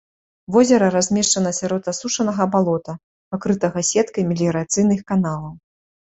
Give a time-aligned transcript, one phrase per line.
[0.53, 2.93] Возера размешчана сярод асушанага балота,
[3.35, 5.55] пакрытага сеткай меліярацыйных каналаў.